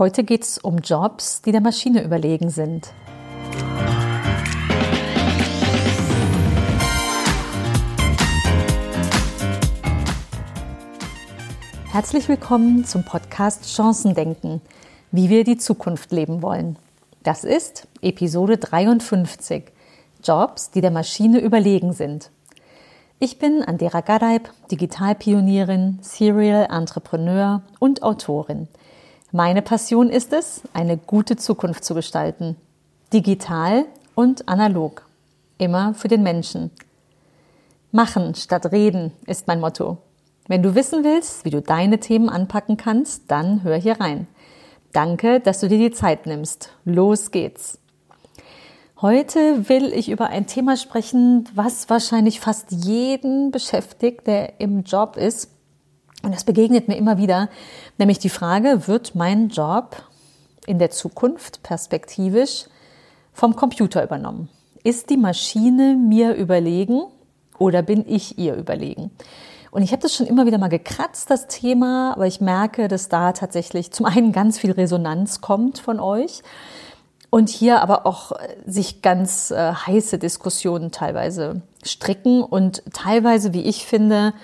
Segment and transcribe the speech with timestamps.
[0.00, 2.94] Heute geht es um Jobs, die der Maschine überlegen sind.
[11.92, 14.62] Herzlich willkommen zum Podcast Chancendenken,
[15.12, 16.78] wie wir die Zukunft leben wollen.
[17.22, 19.64] Das ist Episode 53,
[20.24, 22.30] Jobs, die der Maschine überlegen sind.
[23.18, 28.66] Ich bin Andera Gareib, Digitalpionierin, Serial Entrepreneur und Autorin.
[29.32, 32.56] Meine Passion ist es, eine gute Zukunft zu gestalten.
[33.12, 35.06] Digital und analog.
[35.56, 36.72] Immer für den Menschen.
[37.92, 39.98] Machen statt reden ist mein Motto.
[40.48, 44.26] Wenn du wissen willst, wie du deine Themen anpacken kannst, dann hör hier rein.
[44.92, 46.70] Danke, dass du dir die Zeit nimmst.
[46.84, 47.78] Los geht's.
[49.00, 55.16] Heute will ich über ein Thema sprechen, was wahrscheinlich fast jeden beschäftigt, der im Job
[55.16, 55.52] ist.
[56.22, 57.48] Und das begegnet mir immer wieder,
[57.98, 60.02] nämlich die Frage, wird mein Job
[60.66, 62.66] in der Zukunft perspektivisch
[63.32, 64.48] vom Computer übernommen?
[64.84, 67.02] Ist die Maschine mir überlegen
[67.58, 69.10] oder bin ich ihr überlegen?
[69.70, 73.08] Und ich habe das schon immer wieder mal gekratzt, das Thema, aber ich merke, dass
[73.08, 76.42] da tatsächlich zum einen ganz viel Resonanz kommt von euch
[77.30, 83.62] und hier aber auch äh, sich ganz äh, heiße Diskussionen teilweise stricken und teilweise, wie
[83.62, 84.34] ich finde,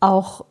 [0.00, 0.44] auch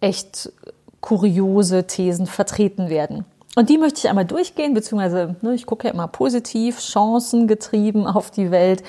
[0.00, 0.52] echt
[1.00, 3.24] kuriose Thesen vertreten werden.
[3.56, 8.30] Und die möchte ich einmal durchgehen, beziehungsweise ne, ich gucke ja immer positiv, chancengetrieben auf
[8.30, 8.82] die Welt,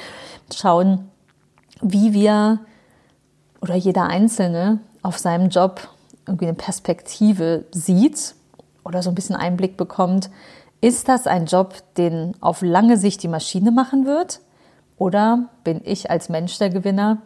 [0.54, 1.10] schauen,
[1.82, 2.60] wie wir
[3.62, 5.88] oder jeder Einzelne auf seinem Job
[6.28, 8.36] irgendwie eine Perspektive sieht
[8.84, 10.30] oder so ein bisschen Einblick bekommt,
[10.82, 14.40] ist das ein Job, den auf lange Sicht die Maschine machen wird?
[14.98, 17.18] Oder bin ich als Mensch der Gewinner?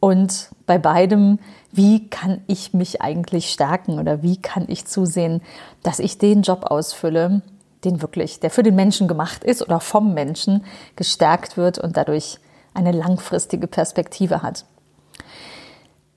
[0.00, 1.38] Und bei beidem,
[1.72, 5.42] wie kann ich mich eigentlich stärken oder wie kann ich zusehen,
[5.82, 7.42] dass ich den Job ausfülle,
[7.84, 10.64] den wirklich, der für den Menschen gemacht ist oder vom Menschen
[10.96, 12.38] gestärkt wird und dadurch
[12.74, 14.64] eine langfristige Perspektive hat.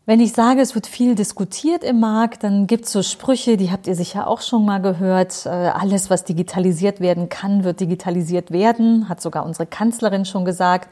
[0.06, 3.72] Wenn ich sage, es wird viel diskutiert im Markt, dann gibt es so Sprüche, die
[3.72, 5.46] habt ihr sicher auch schon mal gehört.
[5.46, 10.90] Äh, alles, was digitalisiert werden kann, wird digitalisiert werden, hat sogar unsere Kanzlerin schon gesagt.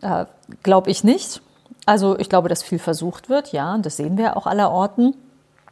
[0.00, 0.24] Äh,
[0.62, 1.42] glaube ich nicht.
[1.86, 5.14] Also ich glaube, dass viel versucht wird, ja, das sehen wir auch aller Orten.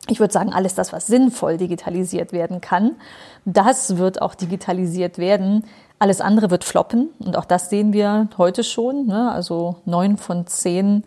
[0.08, 2.96] Ich würde sagen, alles das, was sinnvoll digitalisiert werden kann,
[3.44, 5.64] das wird auch digitalisiert werden.
[5.98, 9.06] Alles andere wird floppen und auch das sehen wir heute schon.
[9.06, 9.30] Ne?
[9.30, 11.04] Also neun von zehn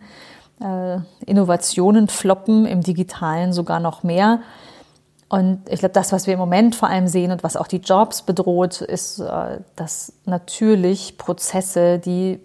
[0.60, 4.40] äh, Innovationen floppen, im digitalen sogar noch mehr.
[5.28, 7.78] Und ich glaube, das, was wir im Moment vor allem sehen und was auch die
[7.78, 12.38] Jobs bedroht, ist, äh, dass natürlich Prozesse, die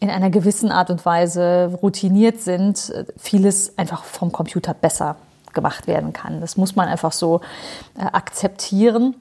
[0.00, 5.16] in einer gewissen Art und Weise routiniert sind, vieles einfach vom Computer besser
[5.52, 6.40] gemacht werden kann.
[6.40, 7.40] Das muss man einfach so
[7.98, 9.16] äh, akzeptieren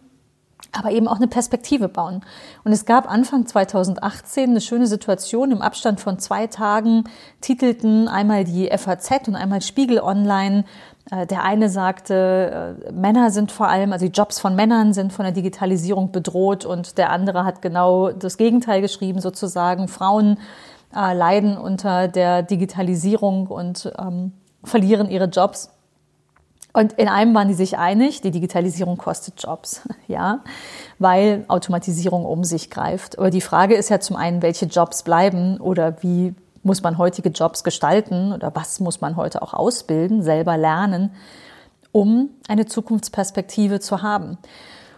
[0.72, 2.24] aber eben auch eine Perspektive bauen.
[2.64, 5.52] Und es gab Anfang 2018 eine schöne Situation.
[5.52, 7.06] Im Abstand von zwei Tagen
[7.42, 10.66] titelten einmal die FAZ und einmal Spiegel Online.
[11.12, 15.14] Äh, der eine sagte, äh, Männer sind vor allem, also die Jobs von Männern sind
[15.14, 19.88] von der Digitalisierung bedroht und der andere hat genau das Gegenteil geschrieben, sozusagen.
[19.88, 20.40] Frauen
[20.96, 25.72] äh, leiden unter der Digitalisierung und ähm, verlieren ihre Jobs.
[26.74, 30.44] Und in einem waren die sich einig, die Digitalisierung kostet Jobs, ja,
[31.00, 33.18] weil Automatisierung um sich greift.
[33.18, 36.36] Aber die Frage ist ja zum einen, welche Jobs bleiben oder wie
[36.68, 41.12] muss man heutige Jobs gestalten oder was muss man heute auch ausbilden, selber lernen,
[41.92, 44.38] um eine Zukunftsperspektive zu haben.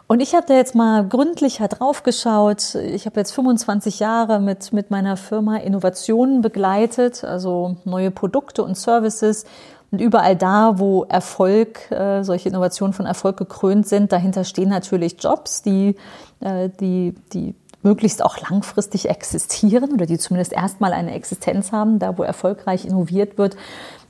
[0.07, 2.73] Und ich habe da jetzt mal gründlicher drauf geschaut.
[2.73, 8.75] Ich habe jetzt 25 Jahre mit, mit meiner Firma Innovationen begleitet, also neue Produkte und
[8.75, 9.45] Services
[9.91, 15.21] und überall da, wo Erfolg, äh, solche Innovationen von Erfolg gekrönt sind, dahinter stehen natürlich
[15.21, 15.95] Jobs, die,
[16.39, 22.17] äh, die, die möglichst auch langfristig existieren oder die zumindest erstmal eine Existenz haben, da
[22.17, 23.55] wo erfolgreich innoviert wird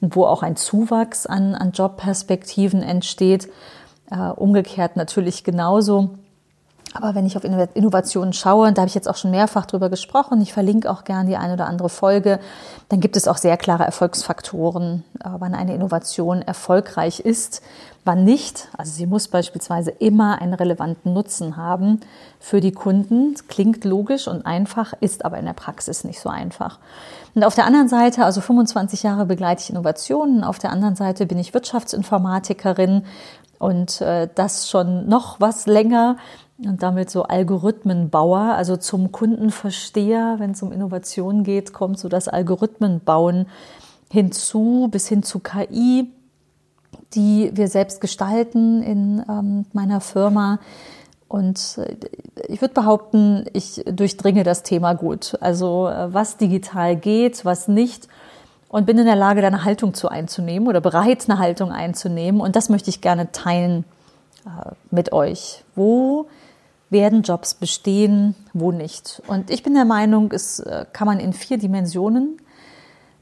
[0.02, 3.50] und wo auch ein Zuwachs an, an Jobperspektiven entsteht.
[4.10, 6.19] Äh, umgekehrt natürlich genauso.
[6.94, 10.42] Aber wenn ich auf Innovationen schaue, da habe ich jetzt auch schon mehrfach drüber gesprochen,
[10.42, 12.40] ich verlinke auch gern die eine oder andere Folge,
[12.90, 17.62] dann gibt es auch sehr klare Erfolgsfaktoren, äh, wann eine Innovation erfolgreich ist,
[18.06, 18.70] wann nicht.
[18.76, 22.00] Also sie muss beispielsweise immer einen relevanten Nutzen haben
[22.40, 23.36] für die Kunden.
[23.48, 26.80] Klingt logisch und einfach, ist aber in der Praxis nicht so einfach.
[27.36, 31.28] Und auf der anderen Seite, also 25 Jahre begleite ich Innovationen, auf der anderen Seite
[31.28, 33.06] bin ich Wirtschaftsinformatikerin
[33.60, 36.18] und äh, das schon noch was länger
[36.66, 42.28] und damit so Algorithmenbauer, also zum Kundenversteher, wenn es um Innovation geht, kommt so das
[42.28, 43.48] Algorithmenbauen
[44.12, 46.12] hinzu, bis hin zu KI,
[47.14, 50.60] die wir selbst gestalten in ähm, meiner Firma
[51.30, 51.96] Und äh,
[52.48, 55.38] ich würde behaupten, ich durchdringe das Thema gut.
[55.40, 58.08] Also äh, was digital geht, was nicht.
[58.68, 62.42] Und bin in der Lage, da eine Haltung zu einzunehmen oder bereit, eine Haltung einzunehmen.
[62.42, 63.86] Und das möchte ich gerne teilen
[64.46, 65.64] äh, mit euch.
[65.76, 66.28] Wo
[66.90, 69.22] werden Jobs bestehen, wo nicht?
[69.28, 70.64] Und ich bin der Meinung, es
[70.94, 72.40] kann man in vier Dimensionen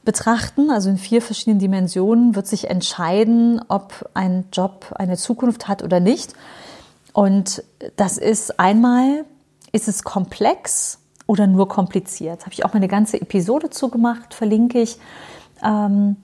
[0.08, 5.82] betrachten, also in vier verschiedenen Dimensionen wird sich entscheiden, ob ein Job eine Zukunft hat
[5.82, 6.32] oder nicht.
[7.12, 7.62] Und
[7.96, 9.26] das ist einmal,
[9.72, 12.46] ist es komplex oder nur kompliziert?
[12.46, 14.96] Habe ich auch mal eine ganze Episode zugemacht, verlinke ich.
[15.62, 16.16] Ähm,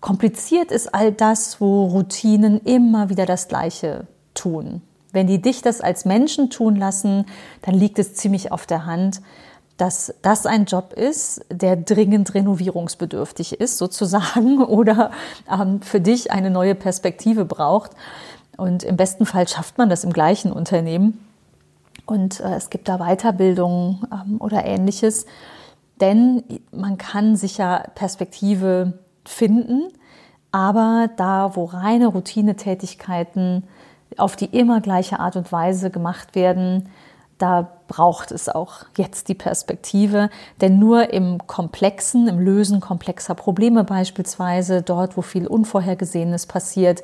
[0.00, 4.82] kompliziert ist all das, wo Routinen immer wieder das Gleiche tun.
[5.12, 7.26] Wenn die dich das als Menschen tun lassen,
[7.62, 9.20] dann liegt es ziemlich auf der Hand,
[9.76, 15.10] dass das ein Job ist, der dringend renovierungsbedürftig ist, sozusagen, oder
[15.50, 17.92] ähm, für dich eine neue Perspektive braucht.
[18.56, 21.26] Und im besten Fall schafft man das im gleichen Unternehmen.
[22.06, 25.26] Und äh, es gibt da Weiterbildung ähm, oder ähnliches.
[26.00, 26.42] Denn
[26.72, 29.88] man kann sicher Perspektive finden,
[30.50, 33.64] aber da, wo reine Routinetätigkeiten
[34.18, 36.88] auf die immer gleiche Art und Weise gemacht werden,
[37.38, 40.30] da braucht es auch jetzt die Perspektive,
[40.60, 47.02] denn nur im Komplexen, im Lösen komplexer Probleme beispielsweise, dort, wo viel Unvorhergesehenes passiert,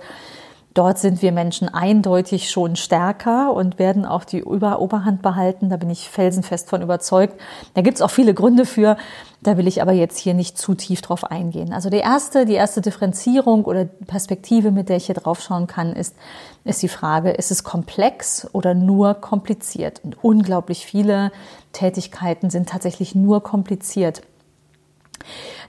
[0.78, 5.70] Dort sind wir Menschen eindeutig schon stärker und werden auch die Über Oberhand behalten.
[5.70, 7.34] Da bin ich felsenfest von überzeugt.
[7.74, 8.96] Da gibt es auch viele Gründe für.
[9.42, 11.72] Da will ich aber jetzt hier nicht zu tief drauf eingehen.
[11.72, 15.94] Also die erste, die erste Differenzierung oder Perspektive, mit der ich hier drauf schauen kann,
[15.94, 16.14] ist,
[16.62, 20.00] ist die Frage, ist es komplex oder nur kompliziert?
[20.04, 21.32] Und unglaublich viele
[21.72, 24.22] Tätigkeiten sind tatsächlich nur kompliziert.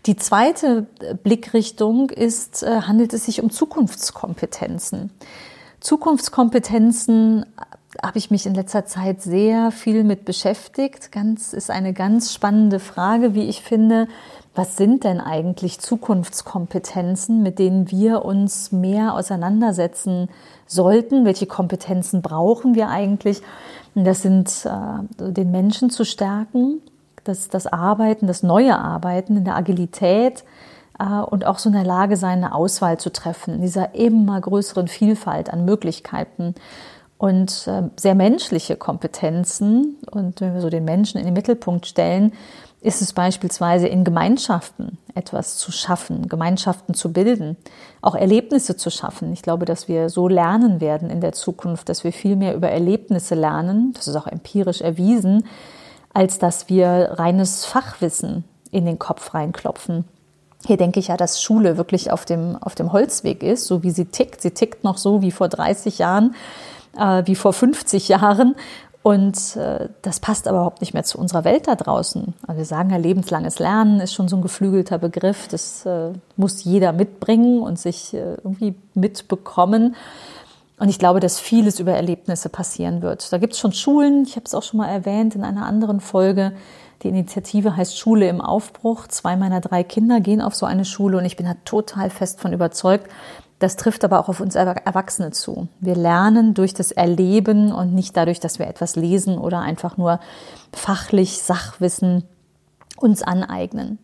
[0.06, 0.88] Die zweite
[1.24, 5.12] Blickrichtung ist, äh, handelt es sich um Zukunftskompetenzen.
[5.80, 7.46] Zukunftskompetenzen äh,
[8.04, 11.12] habe ich mich in letzter Zeit sehr viel mit beschäftigt.
[11.12, 14.08] Ganz ist eine ganz spannende Frage, wie ich finde.
[14.56, 20.30] Was sind denn eigentlich Zukunftskompetenzen, mit denen wir uns mehr auseinandersetzen
[20.66, 21.24] sollten?
[21.26, 23.42] Welche Kompetenzen brauchen wir eigentlich?
[23.96, 26.82] Das sind äh, den Menschen zu stärken,
[27.30, 30.44] das, das Arbeiten, das neue Arbeiten in der Agilität
[31.00, 34.42] äh, und auch so in der Lage sein, eine Auswahl zu treffen, in dieser immer
[34.42, 36.56] größeren Vielfalt an Möglichkeiten
[37.18, 39.98] und äh, sehr menschliche Kompetenzen.
[40.12, 42.34] Und wenn wir so den Menschen in den Mittelpunkt stellen,
[42.82, 47.58] ist es beispielsweise in Gemeinschaften etwas zu schaffen, Gemeinschaften zu bilden,
[48.02, 49.34] auch Erlebnisse zu schaffen.
[49.34, 52.70] Ich glaube, dass wir so lernen werden in der Zukunft, dass wir viel mehr über
[52.70, 53.92] Erlebnisse lernen.
[53.96, 55.44] Das ist auch empirisch erwiesen,
[56.20, 60.04] als dass wir reines Fachwissen in den Kopf reinklopfen.
[60.66, 63.92] Hier denke ich ja, dass Schule wirklich auf dem, auf dem Holzweg ist, so wie
[63.92, 64.42] sie tickt.
[64.42, 66.36] Sie tickt noch so wie vor 30 Jahren,
[66.98, 68.56] äh, wie vor 50 Jahren.
[69.02, 72.34] Und äh, das passt aber überhaupt nicht mehr zu unserer Welt da draußen.
[72.46, 75.48] Also wir sagen ja, lebenslanges Lernen ist schon so ein geflügelter Begriff.
[75.48, 79.96] Das äh, muss jeder mitbringen und sich äh, irgendwie mitbekommen.
[80.80, 83.32] Und ich glaube, dass vieles über Erlebnisse passieren wird.
[83.32, 86.00] Da gibt es schon Schulen, ich habe es auch schon mal erwähnt in einer anderen
[86.00, 86.54] Folge.
[87.04, 89.08] Die Initiative heißt Schule im Aufbruch.
[89.08, 92.40] Zwei meiner drei Kinder gehen auf so eine Schule und ich bin da total fest
[92.40, 93.10] von überzeugt.
[93.60, 95.68] Das trifft aber auch auf uns Erwachsene zu.
[95.82, 100.22] Wir lernen durch das Erleben und nicht dadurch, dass wir etwas lesen oder einfach nur
[100.72, 102.24] fachlich Sachwissen
[103.02, 104.00] uns aneignen.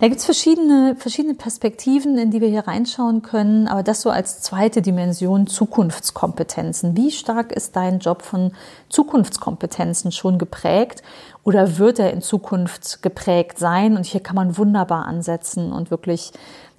[0.00, 4.10] Da gibt es verschiedene, verschiedene Perspektiven, in die wir hier reinschauen können, aber das so
[4.10, 6.96] als zweite Dimension Zukunftskompetenzen.
[6.96, 8.52] Wie stark ist dein Job von
[8.88, 11.02] Zukunftskompetenzen schon geprägt
[11.44, 13.96] oder wird er in Zukunft geprägt sein?
[13.96, 16.32] Und hier kann man wunderbar ansetzen und wirklich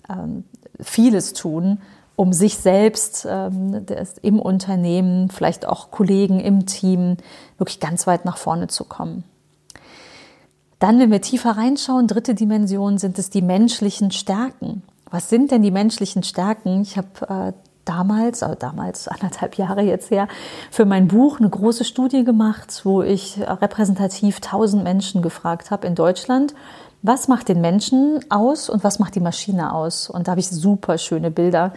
[0.10, 0.44] ähm,
[0.80, 1.80] vieles tun,
[2.16, 3.86] um sich selbst ähm,
[4.22, 7.18] im Unternehmen, vielleicht auch Kollegen im Team,
[7.58, 9.24] wirklich ganz weit nach vorne zu kommen.
[10.84, 14.84] Dann, wenn wir tiefer reinschauen, dritte Dimension sind es die menschlichen Stärken.
[15.10, 16.82] Was sind denn die menschlichen Stärken?
[16.82, 17.54] Ich habe äh,
[17.86, 20.28] damals, also damals anderthalb Jahre jetzt her,
[20.72, 25.96] für mein Buch eine große Studie gemacht, wo ich repräsentativ tausend Menschen gefragt habe in
[25.96, 26.54] Deutschland.
[27.02, 30.10] Was macht den Menschen aus und was macht die Maschine aus?
[30.10, 31.72] Und da habe ich super schöne Bilder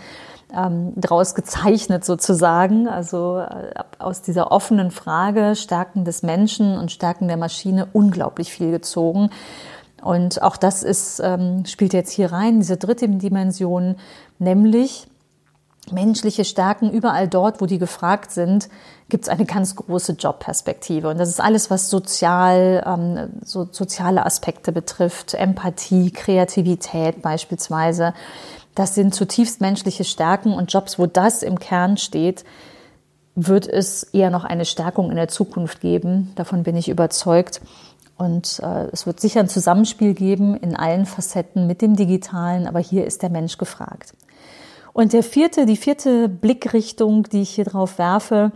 [0.54, 2.88] ähm, draus gezeichnet sozusagen.
[2.88, 8.70] Also äh, aus dieser offenen Frage Stärken des Menschen und Stärken der Maschine unglaublich viel
[8.70, 9.30] gezogen.
[10.02, 13.96] Und auch das ist, ähm, spielt jetzt hier rein, diese dritte Dimension,
[14.38, 15.08] nämlich
[15.90, 18.68] menschliche Stärken, überall dort, wo die gefragt sind,
[19.08, 21.08] gibt es eine ganz große Jobperspektive.
[21.08, 28.14] Und das ist alles, was sozial, ähm, so soziale Aspekte betrifft, Empathie, Kreativität beispielsweise.
[28.76, 32.44] Das sind zutiefst menschliche Stärken und Jobs, wo das im Kern steht,
[33.34, 36.30] wird es eher noch eine Stärkung in der Zukunft geben.
[36.36, 37.62] Davon bin ich überzeugt.
[38.18, 42.78] Und äh, es wird sicher ein Zusammenspiel geben in allen Facetten mit dem Digitalen, aber
[42.78, 44.14] hier ist der Mensch gefragt.
[44.92, 48.52] Und der vierte, die vierte Blickrichtung, die ich hier drauf werfe,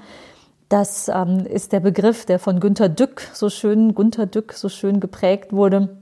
[0.68, 5.00] das ähm, ist der Begriff, der von Günter Dück so schön, Günter Dück so schön
[5.00, 5.99] geprägt wurde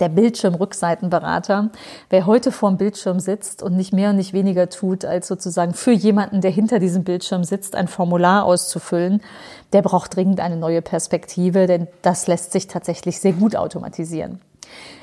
[0.00, 1.70] der Bildschirmrückseitenberater,
[2.10, 5.92] wer heute vorm Bildschirm sitzt und nicht mehr und nicht weniger tut, als sozusagen für
[5.92, 9.20] jemanden, der hinter diesem Bildschirm sitzt, ein Formular auszufüllen,
[9.72, 14.40] der braucht dringend eine neue Perspektive, denn das lässt sich tatsächlich sehr gut automatisieren.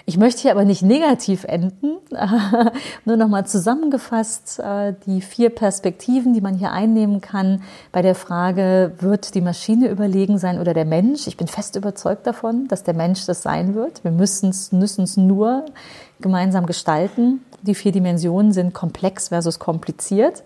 [0.06, 1.98] Ich möchte hier aber nicht negativ enden.
[3.06, 8.94] Nur nochmal zusammengefasst äh, die vier Perspektiven, die man hier einnehmen kann bei der Frage,
[9.00, 11.28] wird die Maschine überlegen sein oder der Mensch?
[11.28, 14.04] Ich bin fest überzeugt davon, dass der Mensch das sein wird.
[14.04, 15.66] Wir müssen es müssen es nur
[16.20, 17.42] gemeinsam gestalten.
[17.62, 20.44] Die vier Dimensionen sind komplex versus kompliziert.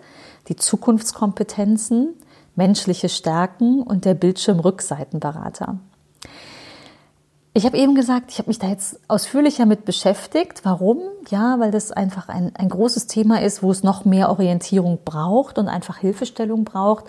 [0.48, 2.10] Die Zukunftskompetenzen,
[2.56, 5.78] menschliche Stärken und der Bildschirmrückseitenberater.
[7.56, 10.60] Ich habe eben gesagt, ich habe mich da jetzt ausführlicher mit beschäftigt.
[10.64, 11.00] Warum?
[11.30, 15.56] Ja, weil das einfach ein, ein großes Thema ist, wo es noch mehr Orientierung braucht
[15.56, 17.06] und einfach Hilfestellung braucht.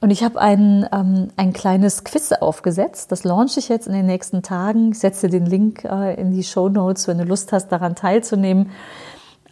[0.00, 3.10] Und ich habe ein, ähm, ein kleines Quiz aufgesetzt.
[3.10, 4.92] Das launche ich jetzt in den nächsten Tagen.
[4.92, 8.70] Ich setze den Link äh, in die Show Notes, wenn du Lust hast, daran teilzunehmen.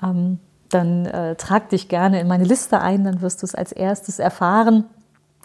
[0.00, 3.72] Ähm, dann äh, trag dich gerne in meine Liste ein, dann wirst du es als
[3.72, 4.84] erstes erfahren.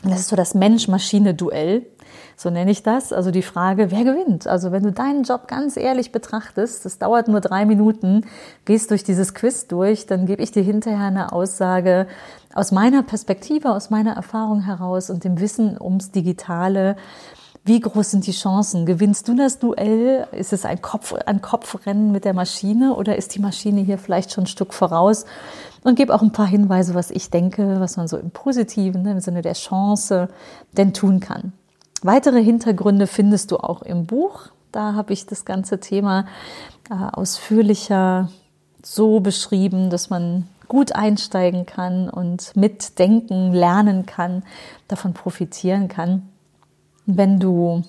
[0.04, 1.88] Das ist so das Mensch-Maschine-Duell.
[2.38, 3.14] So nenne ich das.
[3.14, 4.46] Also die Frage, wer gewinnt?
[4.46, 8.26] Also wenn du deinen Job ganz ehrlich betrachtest, das dauert nur drei Minuten,
[8.66, 12.08] gehst durch dieses Quiz durch, dann gebe ich dir hinterher eine Aussage
[12.54, 16.98] aus meiner Perspektive, aus meiner Erfahrung heraus und dem Wissen ums Digitale.
[17.64, 18.86] Wie groß sind die Chancen?
[18.86, 20.28] Gewinnst du das Duell?
[20.32, 24.32] Ist es ein Kopf, ein Kopfrennen mit der Maschine oder ist die Maschine hier vielleicht
[24.32, 25.26] schon ein Stück voraus?
[25.84, 29.12] Und gebe auch ein paar Hinweise, was ich denke, was man so im Positiven, ne,
[29.14, 30.30] im Sinne der Chance
[30.78, 31.54] denn tun kann.
[32.02, 34.48] Weitere Hintergründe findest du auch im Buch.
[34.72, 36.26] Da habe ich das ganze Thema
[36.90, 38.30] äh, ausführlicher
[38.84, 44.44] so beschrieben, dass man gut einsteigen kann und mitdenken, lernen kann,
[44.88, 46.30] davon profitieren kann.
[47.06, 47.84] Wenn du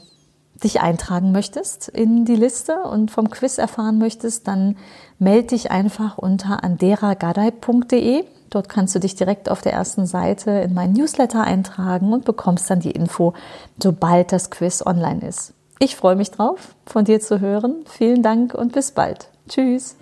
[0.62, 4.76] dich eintragen möchtest in die Liste und vom Quiz erfahren möchtest, dann
[5.18, 8.24] melde dich einfach unter anderagadai.de.
[8.50, 12.70] Dort kannst du dich direkt auf der ersten Seite in meinen Newsletter eintragen und bekommst
[12.70, 13.34] dann die Info,
[13.82, 15.52] sobald das Quiz online ist.
[15.78, 17.84] Ich freue mich drauf, von dir zu hören.
[17.86, 19.28] Vielen Dank und bis bald.
[19.48, 19.96] Tschüss.